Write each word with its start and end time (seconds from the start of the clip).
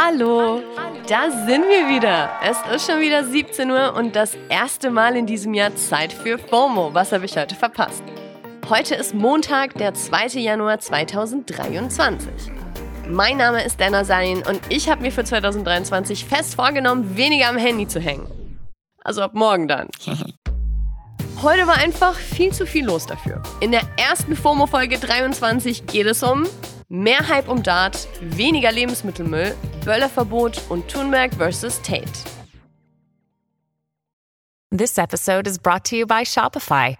Hallo, 0.00 0.62
da 1.08 1.28
sind 1.28 1.64
wir 1.64 1.88
wieder. 1.92 2.30
Es 2.40 2.56
ist 2.72 2.88
schon 2.88 3.00
wieder 3.00 3.24
17 3.24 3.68
Uhr 3.68 3.94
und 3.96 4.14
das 4.14 4.36
erste 4.48 4.92
Mal 4.92 5.16
in 5.16 5.26
diesem 5.26 5.54
Jahr 5.54 5.74
Zeit 5.74 6.12
für 6.12 6.38
FOMO. 6.38 6.94
Was 6.94 7.10
habe 7.10 7.24
ich 7.24 7.36
heute 7.36 7.56
verpasst? 7.56 8.04
Heute 8.68 8.94
ist 8.94 9.12
Montag, 9.12 9.74
der 9.74 9.94
2. 9.94 10.38
Januar 10.38 10.78
2023. 10.78 12.30
Mein 13.08 13.38
Name 13.38 13.64
ist 13.64 13.80
Dana 13.80 14.04
Sarin 14.04 14.44
und 14.48 14.60
ich 14.68 14.88
habe 14.88 15.02
mir 15.02 15.10
für 15.10 15.24
2023 15.24 16.24
fest 16.26 16.54
vorgenommen, 16.54 17.16
weniger 17.16 17.48
am 17.48 17.56
Handy 17.56 17.88
zu 17.88 17.98
hängen. 17.98 18.28
Also 19.02 19.22
ab 19.22 19.34
morgen 19.34 19.66
dann. 19.66 19.88
Heute 21.42 21.66
war 21.66 21.78
einfach 21.78 22.14
viel 22.14 22.52
zu 22.52 22.66
viel 22.66 22.84
los 22.84 23.04
dafür. 23.04 23.42
In 23.58 23.72
der 23.72 23.82
ersten 23.96 24.36
FOMO-Folge 24.36 25.00
23 25.00 25.86
geht 25.86 26.06
es 26.06 26.22
um 26.22 26.46
mehr 26.88 27.26
Hype 27.28 27.48
um 27.48 27.62
Dart, 27.62 28.08
weniger 28.20 28.72
Lebensmittelmüll, 28.72 29.54
Böllerverbot 29.84 30.60
und 30.68 30.88
Thunberg 30.88 31.32
vs. 31.34 31.80
Tate. 31.82 32.24
This 34.70 34.98
episode 34.98 35.46
is 35.46 35.58
brought 35.58 35.84
to 35.86 35.96
you 35.96 36.04
by 36.06 36.24
Shopify. 36.24 36.96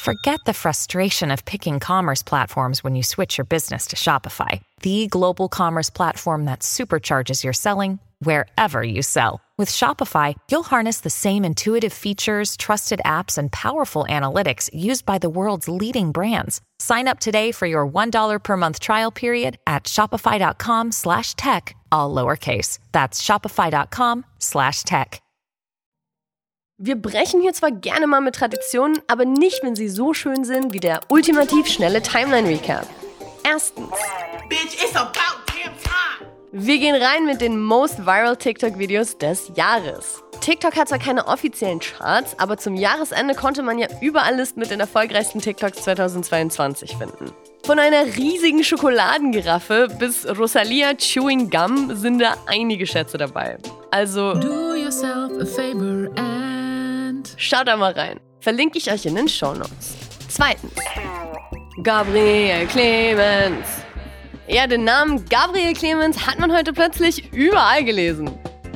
Forget 0.00 0.40
the 0.44 0.52
frustration 0.52 1.30
of 1.30 1.44
picking 1.44 1.78
commerce 1.78 2.22
platforms 2.22 2.82
when 2.82 2.96
you 2.96 3.02
switch 3.02 3.38
your 3.38 3.44
business 3.44 3.86
to 3.86 3.96
Shopify, 3.96 4.60
the 4.82 5.06
global 5.06 5.48
commerce 5.48 5.88
platform 5.88 6.46
that 6.46 6.60
supercharges 6.60 7.44
your 7.44 7.52
selling 7.52 8.00
wherever 8.18 8.82
you 8.82 9.02
sell. 9.02 9.43
With 9.56 9.70
Shopify, 9.70 10.34
you'll 10.50 10.64
harness 10.64 11.00
the 11.00 11.10
same 11.10 11.44
intuitive 11.44 11.92
features, 11.92 12.56
trusted 12.56 13.00
apps, 13.04 13.38
and 13.38 13.52
powerful 13.52 14.04
analytics 14.08 14.68
used 14.72 15.06
by 15.06 15.18
the 15.18 15.30
world's 15.30 15.68
leading 15.68 16.10
brands. 16.10 16.60
Sign 16.80 17.06
up 17.06 17.20
today 17.20 17.52
for 17.52 17.66
your 17.66 17.86
$1 17.86 18.42
per 18.42 18.56
month 18.56 18.80
trial 18.80 19.12
period 19.12 19.58
at 19.64 19.84
shopify.com 19.84 20.90
slash 20.90 21.34
tech, 21.34 21.76
all 21.92 22.12
lowercase. 22.12 22.78
That's 22.90 23.22
shopify.com 23.22 24.24
slash 24.40 24.82
tech. 24.82 25.20
Wir 26.76 26.96
brechen 26.96 27.40
hier 27.40 27.52
zwar 27.52 27.70
gerne 27.70 28.08
mal 28.08 28.20
mit 28.20 28.34
Traditionen, 28.34 29.00
aber 29.06 29.24
nicht, 29.24 29.62
wenn 29.62 29.76
sie 29.76 29.88
so 29.88 30.12
schön 30.12 30.44
sind 30.44 30.72
wie 30.72 30.80
der 30.80 31.02
ultimativ 31.08 31.68
schnelle 31.68 32.02
Timeline-Recap. 32.02 32.88
Erstens. 33.44 33.92
Bitch, 34.50 34.74
it's 34.82 34.96
about 34.96 35.14
damn 35.14 35.34
time. 35.36 35.43
Wir 36.56 36.78
gehen 36.78 36.94
rein 36.94 37.26
mit 37.26 37.40
den 37.40 37.60
Most 37.60 38.06
Viral 38.06 38.36
TikTok-Videos 38.36 39.18
des 39.18 39.50
Jahres. 39.56 40.22
TikTok 40.40 40.76
hat 40.76 40.88
zwar 40.88 41.00
keine 41.00 41.26
offiziellen 41.26 41.80
Charts, 41.80 42.38
aber 42.38 42.56
zum 42.56 42.76
Jahresende 42.76 43.34
konnte 43.34 43.64
man 43.64 43.76
ja 43.76 43.88
überall 44.00 44.36
Listen 44.36 44.60
mit 44.60 44.70
den 44.70 44.78
erfolgreichsten 44.78 45.40
TikToks 45.40 45.82
2022 45.82 46.96
finden. 46.96 47.32
Von 47.66 47.80
einer 47.80 48.04
riesigen 48.04 48.62
Schokoladengiraffe 48.62 49.88
bis 49.98 50.28
Rosalia 50.38 50.94
Chewing 50.94 51.50
Gum 51.50 51.92
sind 51.96 52.20
da 52.20 52.36
einige 52.46 52.86
Schätze 52.86 53.18
dabei. 53.18 53.58
Also 53.90 54.34
Do 54.34 54.76
yourself 54.76 55.32
a 55.40 55.44
favor 55.44 56.08
and. 56.14 57.34
schaut 57.36 57.66
da 57.66 57.76
mal 57.76 57.94
rein. 57.94 58.20
Verlinke 58.38 58.78
ich 58.78 58.92
euch 58.92 59.04
in 59.06 59.16
den 59.16 59.26
Show 59.26 59.54
Notes. 59.54 59.96
Zweitens. 60.28 60.72
Gabriel 61.82 62.64
Clemens. 62.68 63.83
Ja, 64.46 64.66
den 64.66 64.84
Namen 64.84 65.24
Gabriel 65.30 65.72
Clemens 65.72 66.26
hat 66.26 66.38
man 66.38 66.52
heute 66.52 66.74
plötzlich 66.74 67.32
überall 67.32 67.82
gelesen. 67.82 68.30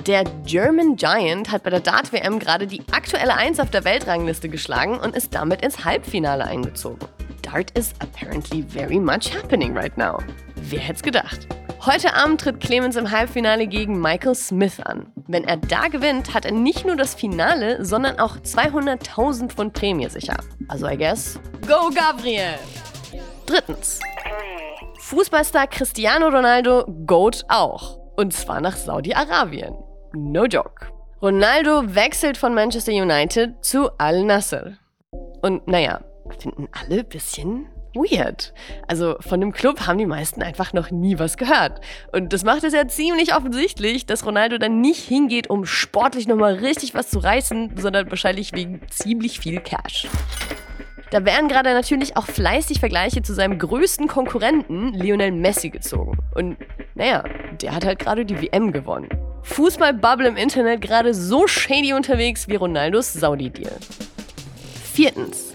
Der 0.07 0.25
German 0.47 0.97
Giant 0.97 1.53
hat 1.53 1.63
bei 1.63 1.69
der 1.69 1.81
Dart-WM 1.81 2.39
gerade 2.39 2.67
die 2.67 2.83
aktuelle 2.91 3.35
Eins 3.35 3.61
auf 3.61 3.69
der 3.69 3.85
Weltrangliste 3.85 4.49
geschlagen 4.49 4.99
und 4.99 5.15
ist 5.15 5.35
damit 5.35 5.61
ins 5.61 5.85
Halbfinale 5.85 6.45
eingezogen. 6.45 7.07
Dart 7.43 7.71
is 7.77 7.93
apparently 7.99 8.63
very 8.63 8.99
much 8.99 9.31
happening 9.37 9.77
right 9.77 9.97
now. 9.99 10.19
Wer 10.57 10.81
hätte 10.81 10.97
es 10.97 11.03
gedacht? 11.03 11.47
Heute 11.85 12.15
Abend 12.15 12.41
tritt 12.41 12.61
Clemens 12.61 12.97
im 12.97 13.11
Halbfinale 13.11 13.67
gegen 13.67 14.01
Michael 14.01 14.35
Smith 14.35 14.81
an. 14.81 15.13
Wenn 15.27 15.45
er 15.45 15.59
da 15.59 15.89
gewinnt, 15.89 16.33
hat 16.33 16.47
er 16.47 16.53
nicht 16.53 16.87
nur 16.87 16.97
das 16.97 17.15
Finale, 17.15 17.85
sondern 17.85 18.19
auch 18.19 18.39
200.000 18.39 19.51
Pfund 19.51 19.75
Prämie 19.75 20.09
sicher. 20.09 20.39
Also 20.69 20.89
I 20.89 20.97
guess, 20.97 21.39
go 21.67 21.91
Gabriel! 21.95 22.59
Drittens. 23.45 24.01
Fußballstar 24.99 25.69
Cristiano 25.69 26.29
Ronaldo 26.29 26.85
goat 27.07 27.45
auch. 27.49 27.99
Und 28.17 28.33
zwar 28.33 28.61
nach 28.61 28.77
Saudi-Arabien. 28.77 29.75
No 30.13 30.45
joke. 30.45 30.87
Ronaldo 31.23 31.95
wechselt 31.95 32.37
von 32.37 32.55
Manchester 32.55 32.93
United 32.93 33.65
zu 33.65 33.91
Al 33.99 34.25
Nasser. 34.25 34.79
Und 35.41 35.67
naja, 35.69 36.01
finden 36.41 36.69
alle 36.73 37.01
ein 37.01 37.09
bisschen 37.09 37.67
weird. 37.95 38.53
Also 38.87 39.17
von 39.21 39.41
dem 39.41 39.53
Club 39.53 39.87
haben 39.87 39.99
die 39.99 40.07
meisten 40.07 40.43
einfach 40.43 40.73
noch 40.73 40.91
nie 40.91 41.19
was 41.19 41.37
gehört. 41.37 41.81
Und 42.13 42.33
das 42.33 42.45
macht 42.45 42.65
es 42.65 42.75
ja 42.75 42.87
ziemlich 42.89 43.35
offensichtlich, 43.35 44.05
dass 44.05 44.27
Ronaldo 44.27 44.59
dann 44.59 44.81
nicht 44.81 45.07
hingeht, 45.07 45.49
um 45.49 45.65
sportlich 45.65 46.27
nochmal 46.27 46.55
richtig 46.55 46.95
was 46.95 47.09
zu 47.09 47.21
reißen, 47.21 47.77
sondern 47.77 48.11
wahrscheinlich 48.11 48.53
wegen 48.53 48.81
ziemlich 48.91 49.39
viel 49.41 49.61
Cash. 49.61 50.09
Da 51.11 51.25
werden 51.25 51.49
gerade 51.49 51.73
natürlich 51.73 52.17
auch 52.17 52.27
fleißig 52.27 52.81
Vergleiche 52.81 53.23
zu 53.23 53.33
seinem 53.33 53.59
größten 53.59 54.09
Konkurrenten, 54.09 54.93
Lionel 54.93 55.33
Messi, 55.33 55.71
gezogen. 55.71 56.19
Und 56.35 56.59
naja, 56.95 57.25
der 57.63 57.75
hat 57.75 57.87
halt 57.87 57.99
gerade 57.99 58.25
die 58.27 58.41
WM 58.41 58.73
gewonnen. 58.73 59.09
Fußball-Bubble 59.43 60.29
im 60.29 60.37
Internet 60.37 60.83
gerade 60.83 61.15
so 61.15 61.47
shady 61.47 61.95
unterwegs 61.95 62.49
wie 62.49 62.57
Ronaldos 62.57 63.13
Saudi-Deal. 63.15 63.73
Viertens. 64.93 65.55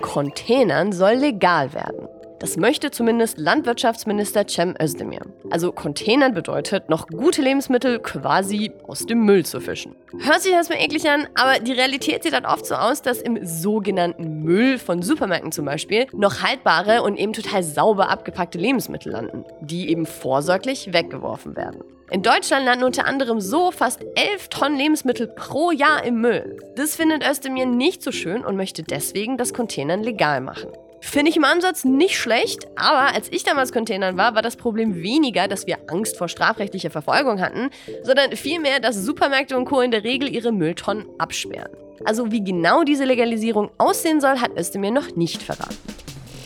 Containern 0.00 0.92
soll 0.92 1.14
legal 1.14 1.72
werden. 1.72 2.08
Das 2.40 2.56
möchte 2.56 2.92
zumindest 2.92 3.38
Landwirtschaftsminister 3.38 4.46
Cem 4.46 4.74
Özdemir. 4.80 5.22
Also 5.50 5.72
Containern 5.72 6.34
bedeutet, 6.34 6.88
noch 6.88 7.08
gute 7.08 7.42
Lebensmittel 7.42 7.98
quasi 7.98 8.70
aus 8.86 9.06
dem 9.06 9.24
Müll 9.24 9.44
zu 9.44 9.60
fischen. 9.60 9.96
Hört 10.20 10.42
sich 10.42 10.52
erstmal 10.52 10.80
eklig 10.80 11.08
an, 11.08 11.26
aber 11.34 11.58
die 11.58 11.72
Realität 11.72 12.22
sieht 12.22 12.32
dann 12.32 12.46
oft 12.46 12.64
so 12.64 12.76
aus, 12.76 13.02
dass 13.02 13.20
im 13.20 13.44
sogenannten 13.44 14.44
Müll 14.44 14.78
von 14.78 15.02
Supermärkten 15.02 15.50
zum 15.50 15.64
Beispiel 15.64 16.06
noch 16.12 16.42
haltbare 16.42 17.02
und 17.02 17.16
eben 17.16 17.32
total 17.32 17.64
sauber 17.64 18.08
abgepackte 18.08 18.58
Lebensmittel 18.58 19.12
landen, 19.12 19.44
die 19.60 19.90
eben 19.90 20.06
vorsorglich 20.06 20.92
weggeworfen 20.92 21.56
werden. 21.56 21.82
In 22.10 22.22
Deutschland 22.22 22.64
landen 22.64 22.84
unter 22.84 23.06
anderem 23.06 23.40
so 23.40 23.70
fast 23.70 24.00
11 24.14 24.48
Tonnen 24.48 24.78
Lebensmittel 24.78 25.26
pro 25.26 25.72
Jahr 25.72 26.04
im 26.04 26.20
Müll. 26.20 26.56
Das 26.76 26.96
findet 26.96 27.26
Özdemir 27.28 27.66
nicht 27.66 28.02
so 28.02 28.12
schön 28.12 28.44
und 28.44 28.56
möchte 28.56 28.82
deswegen 28.82 29.36
das 29.36 29.52
Containern 29.52 30.02
legal 30.02 30.40
machen. 30.40 30.70
Finde 31.00 31.30
ich 31.30 31.36
im 31.36 31.44
Ansatz 31.44 31.84
nicht 31.84 32.18
schlecht, 32.18 32.66
aber 32.76 33.14
als 33.14 33.30
ich 33.30 33.44
damals 33.44 33.72
Containern 33.72 34.16
war, 34.16 34.34
war 34.34 34.42
das 34.42 34.56
Problem 34.56 34.96
weniger, 34.96 35.48
dass 35.48 35.66
wir 35.66 35.78
Angst 35.88 36.16
vor 36.16 36.28
strafrechtlicher 36.28 36.90
Verfolgung 36.90 37.40
hatten, 37.40 37.70
sondern 38.02 38.32
vielmehr, 38.32 38.80
dass 38.80 38.96
Supermärkte 38.96 39.56
und 39.56 39.64
Co. 39.64 39.80
in 39.80 39.90
der 39.90 40.04
Regel 40.04 40.28
ihre 40.28 40.52
Mülltonnen 40.52 41.06
absperren. 41.18 41.72
Also 42.04 42.30
wie 42.30 42.42
genau 42.42 42.84
diese 42.84 43.04
Legalisierung 43.04 43.70
aussehen 43.78 44.20
soll, 44.20 44.40
hat 44.40 44.56
Özdemir 44.56 44.90
noch 44.90 45.14
nicht 45.16 45.42
verraten. 45.42 45.76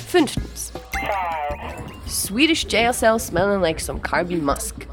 Fünftens. 0.08 0.72
Swedish 2.08 2.66
jail 2.68 2.92
cell 2.92 3.18
smelling 3.18 3.60
like 3.60 3.80
some 3.80 4.00
carbon 4.00 4.44
musk. 4.44 4.86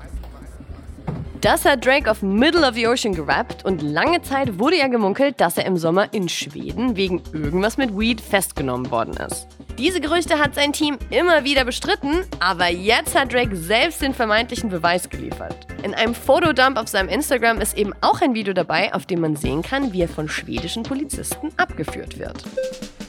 Das 1.41 1.63
hat 1.63 1.85
Drake 1.85 2.11
auf 2.11 2.21
Middle 2.21 2.67
of 2.67 2.75
the 2.75 2.85
Ocean 2.85 3.15
gerappt 3.15 3.63
und 3.63 3.81
lange 3.81 4.21
Zeit 4.21 4.59
wurde 4.59 4.77
ja 4.77 4.87
gemunkelt, 4.87 5.39
dass 5.39 5.57
er 5.57 5.65
im 5.65 5.77
Sommer 5.77 6.13
in 6.13 6.27
Schweden 6.27 6.97
wegen 6.97 7.21
irgendwas 7.31 7.77
mit 7.77 7.97
Weed 7.97 8.19
festgenommen 8.19 8.91
worden 8.91 9.13
ist. 9.13 9.47
Diese 9.77 10.01
Gerüchte 10.01 10.37
hat 10.37 10.55
sein 10.55 10.73
Team 10.73 10.97
immer 11.09 11.45
wieder 11.45 11.63
bestritten, 11.63 12.25
aber 12.41 12.67
jetzt 12.67 13.17
hat 13.17 13.31
Drake 13.31 13.55
selbst 13.55 14.01
den 14.01 14.13
vermeintlichen 14.13 14.69
Beweis 14.69 15.09
geliefert. 15.09 15.55
In 15.81 15.93
einem 15.93 16.13
Fotodump 16.13 16.77
auf 16.77 16.89
seinem 16.89 17.07
Instagram 17.07 17.61
ist 17.61 17.77
eben 17.77 17.93
auch 18.01 18.19
ein 18.19 18.33
Video 18.33 18.53
dabei, 18.53 18.93
auf 18.93 19.05
dem 19.05 19.21
man 19.21 19.37
sehen 19.37 19.61
kann, 19.61 19.93
wie 19.93 20.01
er 20.01 20.09
von 20.09 20.27
schwedischen 20.27 20.83
Polizisten 20.83 21.53
abgeführt 21.55 22.19
wird. 22.19 22.43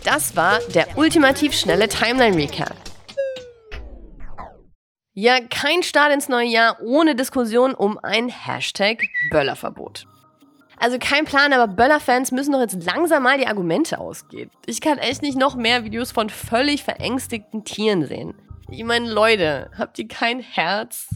Das 0.04 0.36
war 0.36 0.60
der 0.72 0.97
ultimativ 0.97 1.52
schnelle 1.52 1.88
Timeline-Recap. 1.88 2.90
Ja, 5.22 5.38
kein 5.38 5.82
Start 5.82 6.14
ins 6.14 6.31
neue 6.31 6.47
Jahr 6.47 6.78
ohne 6.80 7.15
Diskussion 7.15 7.74
um 7.74 7.98
ein 8.03 8.30
Hashtag 8.30 9.03
Böllerverbot. 9.30 10.06
Also 10.78 10.97
kein 10.98 11.27
Plan, 11.27 11.53
aber 11.53 11.71
Böller-Fans 11.71 12.33
müssen 12.33 12.53
doch 12.53 12.60
jetzt 12.60 12.83
langsam 12.86 13.24
mal 13.24 13.36
die 13.36 13.47
Argumente 13.47 13.98
ausgehen. 13.98 14.50
Ich 14.65 14.80
kann 14.80 14.97
echt 14.97 15.21
nicht 15.21 15.36
noch 15.36 15.56
mehr 15.56 15.84
Videos 15.84 16.10
von 16.10 16.30
völlig 16.30 16.84
verängstigten 16.84 17.65
Tieren 17.65 18.06
sehen. 18.06 18.33
Ich 18.71 18.83
meine, 18.83 19.12
Leute, 19.12 19.71
habt 19.77 19.98
ihr 19.98 20.09
kein 20.09 20.41
Herz? 20.41 21.10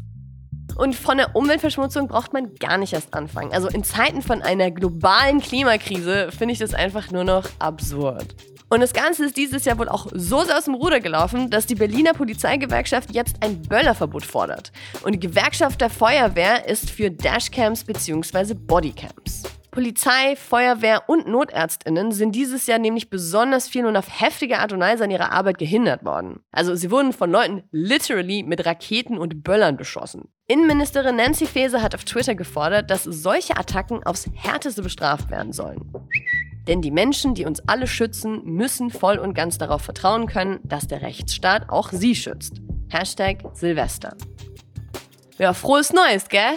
Und 0.77 0.95
von 0.95 1.17
der 1.17 1.35
Umweltverschmutzung 1.35 2.07
braucht 2.07 2.35
man 2.35 2.57
gar 2.57 2.77
nicht 2.77 2.93
erst 2.93 3.15
anfangen. 3.15 3.55
Also 3.55 3.69
in 3.69 3.85
Zeiten 3.85 4.21
von 4.21 4.43
einer 4.43 4.71
globalen 4.71 5.41
Klimakrise 5.41 6.31
finde 6.31 6.53
ich 6.53 6.59
das 6.59 6.75
einfach 6.75 7.11
nur 7.11 7.25
noch 7.25 7.49
absurd. 7.59 8.37
Und 8.75 8.81
das 8.81 8.93
Ganze 8.93 9.27
ist 9.27 9.37
dieses 9.37 9.65
Jahr 9.67 9.79
wohl 9.79 9.89
auch 9.89 10.09
so 10.13 10.43
sehr 10.43 10.59
aus 10.59 10.65
dem 10.65 10.75
Ruder 10.75 10.99
gelaufen, 10.99 11.49
dass 11.49 11.65
die 11.65 11.77
Berliner 11.77 12.13
Polizeigewerkschaft 12.13 13.15
jetzt 13.15 13.37
ein 13.39 13.63
Böllerverbot 13.63 14.27
fordert. 14.27 14.73
Und 15.05 15.13
die 15.13 15.21
Gewerkschaft 15.21 15.81
der 15.81 15.91
Feuerwehr 15.91 16.67
ist 16.67 16.91
für 16.91 17.09
Dashcams 17.09 17.85
bzw. 17.85 18.55
Bodycams. 18.55 19.45
Polizei, 19.75 20.37
Feuerwehr 20.37 21.09
und 21.09 21.27
Notärztinnen 21.27 22.13
sind 22.13 22.31
dieses 22.37 22.69
Jahr 22.69 22.79
nämlich 22.79 23.11
besonders 23.11 23.67
viel 23.67 23.87
und 23.87 23.97
auf 23.97 24.21
heftige 24.21 24.61
Art 24.61 24.73
und 24.73 24.79
Weise 24.79 25.03
an 25.03 25.11
ihrer 25.11 25.33
Arbeit 25.33 25.59
gehindert 25.59 26.05
worden. 26.05 26.45
Also 26.53 26.77
sie 26.77 26.93
wurden 26.93 27.13
von 27.13 27.29
Leuten 27.29 27.65
literally 27.73 28.45
mit 28.45 28.65
Raketen 28.65 29.19
und 29.19 29.43
Böllern 29.43 29.77
beschossen. 29.77 30.29
Innenministerin 30.47 31.17
Nancy 31.17 31.45
Faeser 31.45 31.83
hat 31.83 31.97
auf 31.97 32.05
Twitter 32.05 32.37
gefordert, 32.37 32.89
dass 32.89 33.03
solche 33.03 33.57
Attacken 33.57 34.05
aufs 34.05 34.31
härteste 34.33 34.81
bestraft 34.81 35.29
werden 35.29 35.53
sollen. 35.53 35.93
Denn 36.69 36.81
die 36.81 36.93
Menschen, 36.93 37.35
die 37.35 37.45
uns 37.45 37.61
alle 37.67 37.89
schützen, 37.89 38.45
müssen 38.45 38.91
voll 38.91 39.19
und 39.19 39.35
ganz 39.35 39.59
darauf 39.59 39.83
vertrauen 39.83 40.29
können, 40.29 40.61
dass 40.63 40.87
der 40.87 41.03
Rechtsstaat 41.03 41.69
auch 41.69 41.91
sie 41.91 42.15
schützt. 42.15 42.61
Hashtag 42.91 43.39
Silvester. 43.55 44.17
Ja, 45.37 45.53
frohes 45.53 45.93
Neues, 45.93 46.29
gell? 46.29 46.53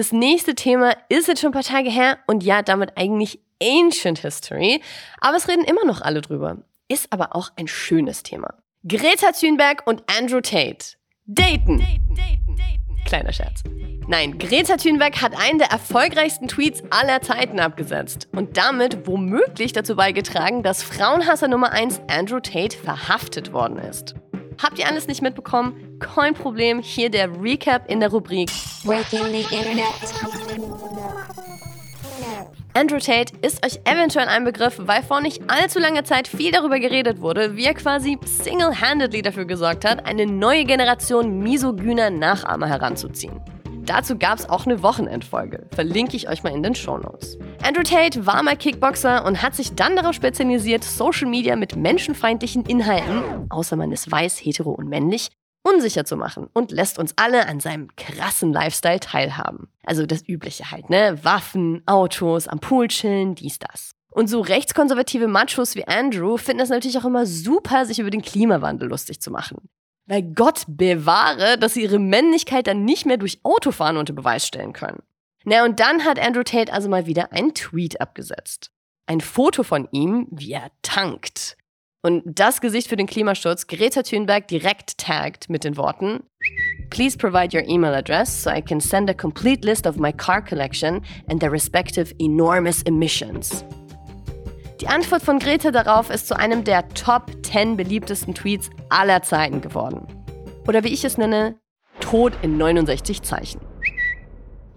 Das 0.00 0.12
nächste 0.12 0.54
Thema 0.54 0.94
ist 1.10 1.28
jetzt 1.28 1.42
schon 1.42 1.50
ein 1.50 1.52
paar 1.52 1.62
Tage 1.62 1.90
her 1.90 2.16
und 2.26 2.42
ja, 2.42 2.62
damit 2.62 2.96
eigentlich 2.96 3.38
Ancient 3.62 4.20
History. 4.20 4.80
Aber 5.20 5.36
es 5.36 5.46
reden 5.46 5.62
immer 5.62 5.84
noch 5.84 6.00
alle 6.00 6.22
drüber. 6.22 6.56
Ist 6.88 7.12
aber 7.12 7.36
auch 7.36 7.50
ein 7.56 7.68
schönes 7.68 8.22
Thema. 8.22 8.54
Greta 8.88 9.32
Thunberg 9.32 9.86
und 9.86 10.02
Andrew 10.06 10.40
Tate. 10.40 10.96
Daten. 11.26 11.86
Kleiner 13.04 13.34
Scherz. 13.34 13.62
Nein, 14.08 14.38
Greta 14.38 14.78
Thunberg 14.78 15.20
hat 15.20 15.38
einen 15.38 15.58
der 15.58 15.70
erfolgreichsten 15.70 16.48
Tweets 16.48 16.82
aller 16.88 17.20
Zeiten 17.20 17.60
abgesetzt 17.60 18.26
und 18.32 18.56
damit 18.56 19.06
womöglich 19.06 19.74
dazu 19.74 19.96
beigetragen, 19.96 20.62
dass 20.62 20.82
Frauenhasser 20.82 21.48
Nummer 21.48 21.72
1 21.72 22.00
Andrew 22.08 22.40
Tate 22.40 22.74
verhaftet 22.74 23.52
worden 23.52 23.76
ist. 23.76 24.14
Habt 24.62 24.78
ihr 24.78 24.86
alles 24.86 25.06
nicht 25.06 25.22
mitbekommen? 25.22 25.98
Kein 26.00 26.34
Problem, 26.34 26.82
hier 26.82 27.10
der 27.10 27.30
Recap 27.40 27.90
in 27.90 28.00
der 28.00 28.10
Rubrik 28.10 28.50
Breaking 28.84 29.24
the 29.32 29.40
Internet. 29.54 29.86
Andrew 32.74 32.98
Tate 32.98 33.34
ist 33.42 33.64
euch 33.64 33.80
eventuell 33.84 34.28
ein 34.28 34.44
Begriff, 34.44 34.76
weil 34.78 35.02
vor 35.02 35.20
nicht 35.20 35.42
allzu 35.50 35.78
langer 35.78 36.04
Zeit 36.04 36.28
viel 36.28 36.52
darüber 36.52 36.78
geredet 36.78 37.20
wurde, 37.20 37.56
wie 37.56 37.64
er 37.64 37.74
quasi 37.74 38.18
single-handedly 38.24 39.22
dafür 39.22 39.44
gesorgt 39.44 39.84
hat, 39.84 40.06
eine 40.06 40.26
neue 40.26 40.64
Generation 40.64 41.40
misogyner 41.40 42.10
Nachahmer 42.10 42.68
heranzuziehen. 42.68 43.40
Dazu 43.90 44.16
gab 44.16 44.38
es 44.38 44.48
auch 44.48 44.66
eine 44.66 44.84
Wochenendfolge. 44.84 45.66
Verlinke 45.74 46.14
ich 46.14 46.28
euch 46.28 46.44
mal 46.44 46.52
in 46.52 46.62
den 46.62 46.76
Shownotes. 46.76 47.36
Andrew 47.60 47.82
Tate 47.82 48.24
war 48.24 48.40
mal 48.44 48.56
Kickboxer 48.56 49.24
und 49.24 49.42
hat 49.42 49.56
sich 49.56 49.74
dann 49.74 49.96
darauf 49.96 50.14
spezialisiert, 50.14 50.84
Social 50.84 51.28
Media 51.28 51.56
mit 51.56 51.74
menschenfeindlichen 51.74 52.64
Inhalten, 52.66 53.50
außer 53.50 53.74
man 53.74 53.90
ist 53.90 54.08
weiß, 54.08 54.38
hetero 54.38 54.70
und 54.70 54.88
männlich, 54.88 55.30
unsicher 55.64 56.04
zu 56.04 56.16
machen 56.16 56.46
und 56.52 56.70
lässt 56.70 57.00
uns 57.00 57.14
alle 57.16 57.48
an 57.48 57.58
seinem 57.58 57.88
krassen 57.96 58.52
Lifestyle 58.52 59.00
teilhaben. 59.00 59.72
Also 59.84 60.06
das 60.06 60.22
Übliche 60.28 60.70
halt, 60.70 60.88
ne? 60.88 61.18
Waffen, 61.24 61.82
Autos, 61.86 62.46
am 62.46 62.60
Pool 62.60 62.86
chillen, 62.86 63.34
dies, 63.34 63.58
das. 63.58 63.90
Und 64.12 64.28
so 64.30 64.40
rechtskonservative 64.40 65.26
Machos 65.26 65.74
wie 65.74 65.88
Andrew 65.88 66.36
finden 66.36 66.62
es 66.62 66.68
natürlich 66.68 66.98
auch 66.98 67.06
immer 67.06 67.26
super, 67.26 67.84
sich 67.86 67.98
über 67.98 68.10
den 68.10 68.22
Klimawandel 68.22 68.88
lustig 68.88 69.20
zu 69.20 69.32
machen. 69.32 69.68
Weil 70.10 70.24
Gott 70.24 70.64
bewahre, 70.66 71.56
dass 71.56 71.74
sie 71.74 71.82
ihre 71.82 72.00
Männlichkeit 72.00 72.66
dann 72.66 72.84
nicht 72.84 73.06
mehr 73.06 73.16
durch 73.16 73.38
Autofahren 73.44 73.96
unter 73.96 74.12
Beweis 74.12 74.44
stellen 74.44 74.72
können. 74.72 75.04
Na, 75.44 75.64
und 75.64 75.78
dann 75.78 76.04
hat 76.04 76.18
Andrew 76.18 76.42
Tate 76.42 76.72
also 76.72 76.88
mal 76.88 77.06
wieder 77.06 77.32
einen 77.32 77.54
Tweet 77.54 78.00
abgesetzt. 78.00 78.72
Ein 79.06 79.20
Foto 79.20 79.62
von 79.62 79.86
ihm, 79.92 80.26
wie 80.32 80.50
er 80.50 80.72
tankt. 80.82 81.56
Und 82.02 82.24
das 82.24 82.60
Gesicht 82.60 82.88
für 82.88 82.96
den 82.96 83.06
Klimaschutz 83.06 83.68
Greta 83.68 84.02
Thunberg 84.02 84.48
direkt 84.48 84.98
taggt 84.98 85.48
mit 85.48 85.62
den 85.62 85.76
Worten 85.76 86.24
Please 86.90 87.16
provide 87.16 87.56
your 87.56 87.62
email 87.68 87.94
address 87.94 88.42
so 88.42 88.50
I 88.50 88.60
can 88.60 88.80
send 88.80 89.08
a 89.10 89.14
complete 89.14 89.64
list 89.64 89.86
of 89.86 89.96
my 89.96 90.10
car 90.10 90.42
collection 90.42 91.02
and 91.28 91.38
their 91.38 91.52
respective 91.52 92.12
enormous 92.18 92.82
emissions. 92.82 93.64
Die 94.80 94.88
Antwort 94.88 95.22
von 95.22 95.38
Greta 95.38 95.70
darauf 95.70 96.08
ist 96.08 96.26
zu 96.26 96.38
einem 96.38 96.64
der 96.64 96.88
Top 96.88 97.30
10 97.42 97.76
beliebtesten 97.76 98.34
Tweets 98.34 98.70
aller 98.88 99.22
Zeiten 99.22 99.60
geworden. 99.60 100.06
Oder 100.66 100.84
wie 100.84 100.88
ich 100.88 101.04
es 101.04 101.18
nenne, 101.18 101.56
Tod 102.00 102.32
in 102.40 102.56
69 102.56 103.20
Zeichen. 103.20 103.60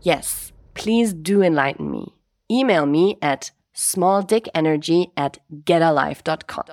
Yes, 0.01 0.51
please 0.73 1.15
do 1.15 1.39
enlighten 1.41 1.89
me. 1.89 2.11
Email 2.49 2.85
me 2.85 3.15
at 3.21 3.53
smalldickenergy 3.73 5.11
at 5.15 5.39
getalife.com. 5.49 6.65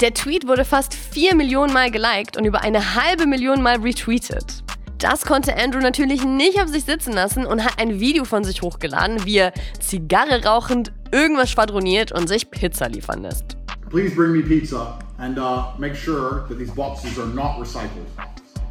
Der 0.00 0.14
Tweet 0.14 0.46
wurde 0.46 0.64
fast 0.64 0.94
4 0.94 1.34
Millionen 1.34 1.72
Mal 1.72 1.90
geliked 1.90 2.36
und 2.36 2.44
über 2.44 2.60
eine 2.60 2.94
halbe 2.94 3.26
Million 3.26 3.60
Mal 3.60 3.80
retweetet. 3.80 4.62
Das 4.98 5.24
konnte 5.24 5.56
Andrew 5.56 5.78
natürlich 5.78 6.24
nicht 6.24 6.60
auf 6.60 6.68
sich 6.68 6.84
sitzen 6.84 7.12
lassen 7.12 7.46
und 7.46 7.64
hat 7.64 7.80
ein 7.80 8.00
Video 8.00 8.24
von 8.24 8.42
sich 8.42 8.62
hochgeladen, 8.62 9.24
wie 9.24 9.36
er 9.36 9.52
Zigarre 9.78 10.44
rauchend 10.44 10.92
irgendwas 11.12 11.50
schwadroniert 11.50 12.12
und 12.12 12.28
sich 12.28 12.50
Pizza 12.50 12.88
liefern 12.88 13.22
lässt. 13.22 13.56
Please 13.90 14.14
bring 14.14 14.32
me 14.32 14.42
pizza 14.42 14.98
and 15.18 15.38
uh, 15.38 15.78
make 15.78 15.94
sure 15.94 16.46
that 16.48 16.58
these 16.58 16.72
boxes 16.72 17.18
are 17.18 17.28
not 17.28 17.58
recycled. 17.58 18.06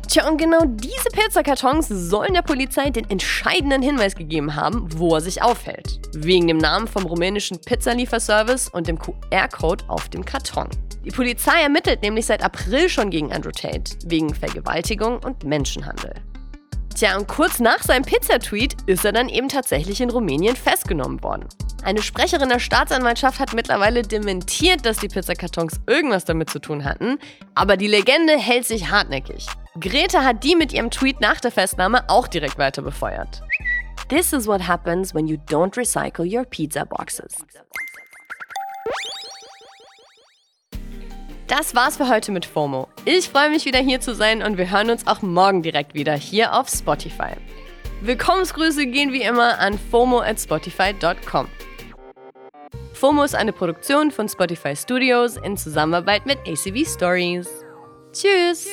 Tja, 0.07 0.25
und 0.29 0.37
genau 0.37 0.63
diese 0.65 1.09
Pizzakartons 1.11 1.89
sollen 1.89 2.33
der 2.33 2.41
Polizei 2.41 2.89
den 2.91 3.09
entscheidenden 3.09 3.81
Hinweis 3.81 4.15
gegeben 4.15 4.55
haben, 4.55 4.87
wo 4.97 5.15
er 5.15 5.21
sich 5.21 5.41
aufhält. 5.41 5.99
Wegen 6.15 6.47
dem 6.47 6.57
Namen 6.57 6.87
vom 6.87 7.05
rumänischen 7.05 7.59
Pizzalieferservice 7.59 8.69
und 8.69 8.87
dem 8.87 8.97
QR-Code 8.97 9.83
auf 9.89 10.07
dem 10.07 10.23
Karton. 10.23 10.69
Die 11.03 11.11
Polizei 11.11 11.61
ermittelt 11.61 12.01
nämlich 12.03 12.25
seit 12.25 12.41
April 12.41 12.87
schon 12.87 13.09
gegen 13.09 13.33
Andrew 13.33 13.51
Tate 13.51 13.97
wegen 14.05 14.33
Vergewaltigung 14.33 15.19
und 15.23 15.43
Menschenhandel. 15.43 16.13
Tja, 16.97 17.15
und 17.15 17.27
kurz 17.27 17.59
nach 17.59 17.83
seinem 17.83 18.05
Pizza-Tweet 18.05 18.75
ist 18.88 19.05
er 19.05 19.11
dann 19.11 19.29
eben 19.29 19.49
tatsächlich 19.49 20.01
in 20.01 20.09
Rumänien 20.09 20.55
festgenommen 20.55 21.21
worden. 21.21 21.47
Eine 21.83 22.01
Sprecherin 22.01 22.49
der 22.49 22.57
Staatsanwaltschaft 22.57 23.39
hat 23.39 23.53
mittlerweile 23.53 24.01
dementiert, 24.01 24.83
dass 24.83 24.97
die 24.97 25.07
Pizzakartons 25.07 25.79
irgendwas 25.85 26.25
damit 26.25 26.49
zu 26.49 26.57
tun 26.57 26.83
hatten, 26.85 27.19
aber 27.53 27.77
die 27.77 27.85
Legende 27.85 28.35
hält 28.35 28.65
sich 28.65 28.89
hartnäckig. 28.89 29.45
Greta 29.79 30.23
hat 30.23 30.44
die 30.44 30.55
mit 30.55 30.73
ihrem 30.73 30.89
Tweet 30.89 31.21
nach 31.21 31.39
der 31.39 31.51
Festnahme 31.51 32.09
auch 32.09 32.27
direkt 32.27 32.57
weiter 32.57 32.81
befeuert. 32.81 33.44
This 34.09 34.33
is 34.33 34.47
what 34.47 34.67
happens 34.67 35.13
when 35.13 35.27
you 35.27 35.38
don't 35.47 35.77
recycle 35.77 36.25
your 36.25 36.45
pizza 36.45 36.83
boxes. 36.83 37.35
Das 41.57 41.74
war's 41.74 41.98
für 41.98 42.07
heute 42.07 42.31
mit 42.31 42.45
FOMO. 42.45 42.88
Ich 43.04 43.30
freue 43.30 43.50
mich 43.50 43.65
wieder 43.65 43.80
hier 43.80 44.00
zu 44.00 44.13
sein 44.13 44.44
und 44.44 44.59
wir 44.59 44.69
hören 44.69 44.92
uns 44.92 45.07
auch 45.07 45.24
morgen 45.24 45.63
direkt 45.63 45.95
wieder 45.95 46.13
hier 46.13 46.54
auf 46.54 46.69
Spotify. 46.69 47.31
Willkommensgrüße 48.01 48.86
gehen 48.86 49.12
wie 49.12 49.24
immer 49.24 49.57
an 49.57 49.80
FOMO 49.89 50.19
at 50.19 50.39
Spotify.com. 50.39 51.48
FOMO 52.94 53.24
ist 53.24 53.33
eine 53.33 53.54
Produktion 53.54 54.12
von 54.12 54.30
Spotify 54.30 54.75
Studios 54.75 55.38
in 55.38 55.57
Zusammenarbeit 55.57 56.27
mit 56.27 56.38
ACV 56.48 56.88
Stories. 56.88 57.50
Tschüss. 58.13 58.68